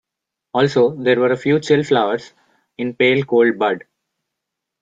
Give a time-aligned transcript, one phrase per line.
[0.55, 2.33] Also, there were a few chill flowers,
[2.79, 3.83] in pale cold bud.